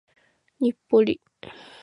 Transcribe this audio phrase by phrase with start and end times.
[0.59, 1.21] 日暮里